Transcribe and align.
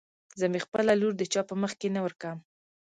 زه 0.39 0.45
مې 0.51 0.59
خپله 0.65 0.91
لور 1.01 1.13
د 1.17 1.23
چا 1.33 1.41
په 1.49 1.55
مخکې 1.63 1.87
نه 1.95 1.99
ورکم. 2.05 2.37